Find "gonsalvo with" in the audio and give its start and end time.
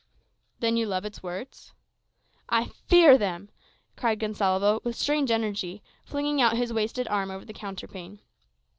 4.19-4.95